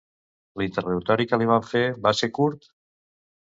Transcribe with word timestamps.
L'interrogatori 0.61 1.29
que 1.33 1.39
li 1.43 1.49
van 1.53 1.69
fer, 1.73 1.85
va 2.09 2.17
ser 2.23 2.33
curt? 2.41 2.69